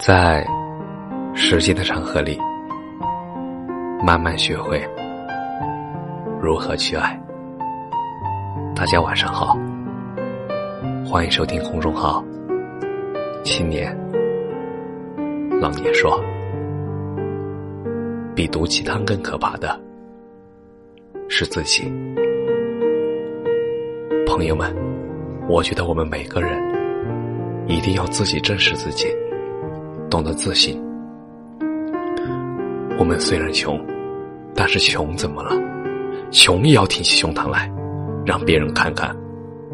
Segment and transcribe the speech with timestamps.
[0.00, 0.42] 在
[1.34, 2.38] 时间的长河里，
[4.02, 4.82] 慢慢学会
[6.40, 7.20] 如何去爱。
[8.74, 9.58] 大家晚上好，
[11.04, 12.24] 欢迎收听公众号
[13.44, 13.94] “青年
[15.60, 16.18] 老年说”。
[18.34, 19.78] 比毒鸡汤更可怕的
[21.28, 21.92] 是自己。
[24.26, 24.74] 朋友们，
[25.46, 26.58] 我觉得我们每个人
[27.66, 29.06] 一定要自己正视自己。
[30.10, 30.76] 懂得自信。
[32.98, 33.80] 我们虽然穷，
[34.54, 35.52] 但是穷怎么了？
[36.32, 37.70] 穷也要挺起胸膛来，
[38.26, 39.16] 让别人看看，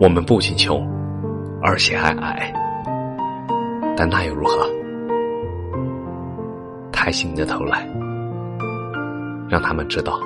[0.00, 0.88] 我们不仅穷，
[1.60, 2.52] 而且还矮。
[3.96, 4.66] 但那又如何？
[6.92, 7.86] 抬起你的头来，
[9.48, 10.20] 让他们知道，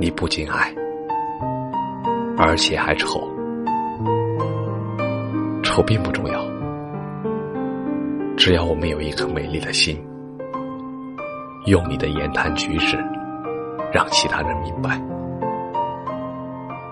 [0.00, 0.74] 你不仅矮，
[2.38, 3.20] 而且还丑。
[5.62, 6.47] 丑并不重要。
[8.48, 10.02] 只要我们有一颗美丽的心，
[11.66, 12.96] 用你的言谈举止，
[13.92, 14.98] 让其他人明白，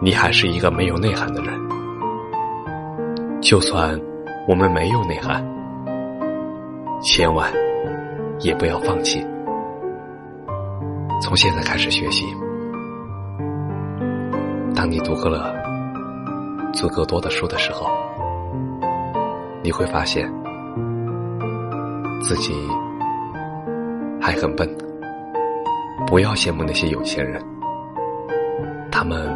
[0.02, 1.58] 你还是一个没有内涵的人。
[3.40, 3.98] 就算
[4.46, 5.42] 我们没有内涵，
[7.00, 7.50] 千万
[8.40, 9.26] 也不要放弃。
[11.22, 12.26] 从现在开始学习，
[14.74, 15.54] 当你读够了
[16.74, 17.86] 足够多的书的时候，
[19.62, 20.30] 你会发现。
[22.20, 22.54] 自己
[24.20, 24.68] 还很笨，
[26.06, 27.40] 不要羡慕那些有钱人，
[28.90, 29.32] 他们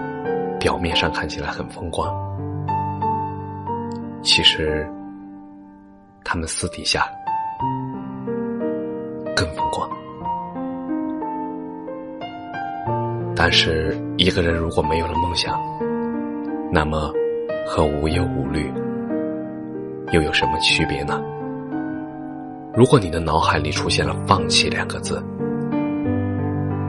[0.59, 2.13] 表面上看起来很风光，
[4.23, 4.89] 其实
[6.25, 7.07] 他们私底下
[9.37, 9.89] 更风光。
[13.37, 15.59] 但是一个人如果没有了梦想，
[16.73, 17.13] 那么
[17.67, 18.73] 和无忧无虑
[20.13, 21.23] 又有什么区别呢？
[22.73, 25.23] 如果你的脑海里出现了“放弃”两个字，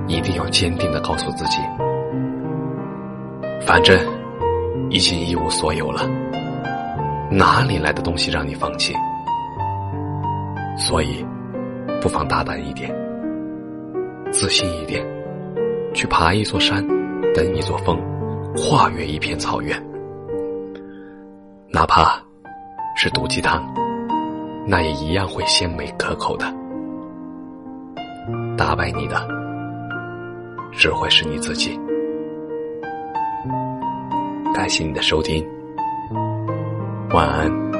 [0.07, 1.57] 一定要坚定的告诉自己：
[3.65, 3.99] 反正
[4.91, 6.08] 已经一无所有了，
[7.31, 8.93] 哪里来的东西让你放弃？
[10.77, 11.25] 所以，
[11.99, 12.93] 不妨大胆一点，
[14.31, 15.03] 自信一点，
[15.95, 16.87] 去爬一座山，
[17.33, 17.99] 登一座峰，
[18.55, 19.75] 跨越一片草原，
[21.70, 22.21] 哪怕
[22.95, 23.80] 是毒鸡汤。
[24.66, 26.45] 那也一样会鲜美可口的。
[28.58, 29.27] 打败你的，
[30.72, 31.80] 只会是你自己。
[34.54, 35.45] 感谢你的收听，
[37.11, 37.70] 晚安。